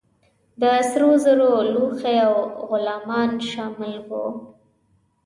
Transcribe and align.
د 0.61 0.63
سرو 0.89 1.11
زرو 1.23 1.51
لوښي 1.73 2.17
او 2.27 2.35
غلامان 2.69 3.31
شامل 3.51 3.93
وه. 4.09 4.25